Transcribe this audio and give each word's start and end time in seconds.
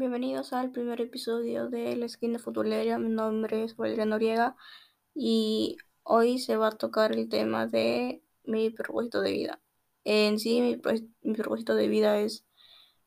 Bienvenidos 0.00 0.54
al 0.54 0.70
primer 0.70 0.98
episodio 1.02 1.68
de 1.68 1.94
La 1.94 2.06
Esquina 2.06 2.38
Futbolera. 2.38 2.98
Mi 2.98 3.10
nombre 3.10 3.64
es 3.64 3.76
Valeria 3.76 4.06
Noriega 4.06 4.56
y 5.14 5.76
hoy 6.04 6.38
se 6.38 6.56
va 6.56 6.68
a 6.68 6.78
tocar 6.78 7.12
el 7.12 7.28
tema 7.28 7.66
de 7.66 8.22
mi 8.44 8.70
propósito 8.70 9.20
de 9.20 9.32
vida. 9.32 9.60
En 10.04 10.38
sí, 10.38 10.62
mi, 10.62 10.80
mi 11.20 11.34
propósito 11.34 11.74
de 11.74 11.88
vida 11.88 12.18
es 12.18 12.46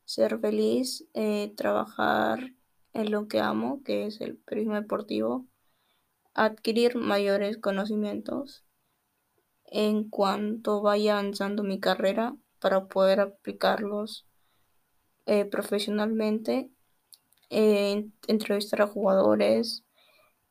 ser 0.04 0.38
feliz, 0.38 1.04
eh, 1.14 1.52
trabajar 1.56 2.52
en 2.92 3.10
lo 3.10 3.26
que 3.26 3.40
amo, 3.40 3.82
que 3.82 4.06
es 4.06 4.20
el 4.20 4.36
periodismo 4.36 4.76
deportivo, 4.76 5.48
adquirir 6.32 6.94
mayores 6.94 7.58
conocimientos 7.58 8.64
en 9.64 10.08
cuanto 10.08 10.80
vaya 10.80 11.18
avanzando 11.18 11.64
mi 11.64 11.80
carrera 11.80 12.36
para 12.60 12.86
poder 12.86 13.18
aplicarlos 13.18 14.28
eh, 15.26 15.44
profesionalmente, 15.44 16.70
eh, 17.50 18.08
entrevistar 18.26 18.82
a 18.82 18.86
jugadores, 18.86 19.84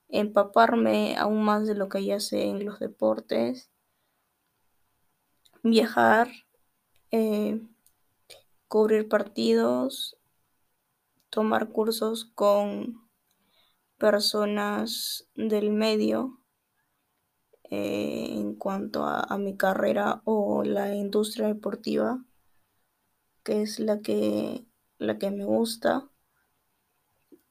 empaparme 0.09 1.15
aún 1.17 1.43
más 1.43 1.67
de 1.67 1.75
lo 1.75 1.89
que 1.89 2.05
ya 2.05 2.19
sé 2.19 2.45
en 2.45 2.65
los 2.65 2.79
deportes, 2.79 3.69
viajar, 5.63 6.29
eh, 7.11 7.61
cubrir 8.67 9.07
partidos, 9.07 10.17
tomar 11.29 11.69
cursos 11.69 12.25
con 12.35 13.09
personas 13.97 15.27
del 15.35 15.71
medio 15.71 16.39
en 17.69 18.55
cuanto 18.55 19.05
a, 19.05 19.21
a 19.21 19.37
mi 19.37 19.57
carrera 19.57 20.21
o 20.25 20.63
la 20.63 20.93
industria 20.95 21.47
deportiva 21.47 22.23
que 23.43 23.61
es 23.61 23.79
la 23.79 24.01
que, 24.01 24.65
la 24.97 25.17
que 25.19 25.31
me 25.31 25.45
gusta. 25.45 26.09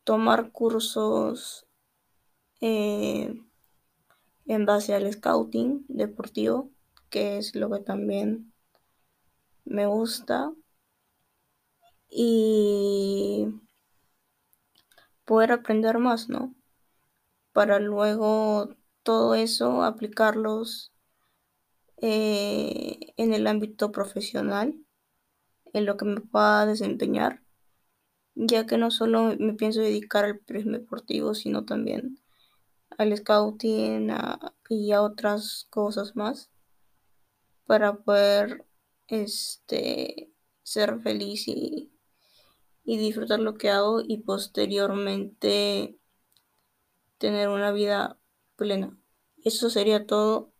Tomar 0.04 0.50
cursos 0.50 1.66
eh, 2.60 3.34
en 4.46 4.66
base 4.66 4.94
al 4.94 5.12
scouting 5.12 5.84
deportivo, 5.88 6.70
que 7.10 7.38
es 7.38 7.54
lo 7.54 7.70
que 7.70 7.80
también 7.80 8.52
me 9.64 9.86
gusta. 9.86 10.52
Y 12.08 13.46
poder 15.24 15.52
aprender 15.52 15.98
más, 15.98 16.28
¿no? 16.28 16.54
Para 17.52 17.78
luego 17.78 18.74
todo 19.02 19.34
eso 19.34 19.82
aplicarlos 19.82 20.92
eh, 21.98 22.98
en 23.16 23.32
el 23.32 23.46
ámbito 23.46 23.92
profesional 23.92 24.74
en 25.72 25.86
lo 25.86 25.96
que 25.96 26.04
me 26.04 26.20
pueda 26.20 26.66
desempeñar, 26.66 27.41
ya 28.34 28.66
que 28.66 28.78
no 28.78 28.90
solo 28.90 29.34
me 29.38 29.54
pienso 29.54 29.80
dedicar 29.80 30.24
al 30.24 30.40
deportivo, 30.46 31.34
sino 31.34 31.64
también 31.64 32.18
al 32.98 33.16
scouting 33.16 34.10
y 34.68 34.92
a 34.92 35.02
otras 35.02 35.66
cosas 35.70 36.16
más 36.16 36.50
para 37.66 37.96
poder 37.96 38.66
este 39.08 40.32
ser 40.62 41.00
feliz 41.00 41.48
y, 41.48 41.92
y 42.84 42.98
disfrutar 42.98 43.40
lo 43.40 43.54
que 43.54 43.70
hago 43.70 44.00
y 44.06 44.18
posteriormente 44.18 45.98
tener 47.18 47.48
una 47.48 47.72
vida 47.72 48.18
plena. 48.56 48.98
Eso 49.44 49.70
sería 49.70 50.06
todo 50.06 50.52